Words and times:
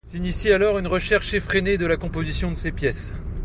S'initie 0.03 0.51
alors 0.51 0.79
une 0.79 0.87
recherche 0.87 1.35
effrénée 1.35 1.77
de 1.77 1.85
la 1.85 1.95
composition 1.95 2.49
de 2.49 2.57
ces 2.57 2.71
pièces. 2.71 3.13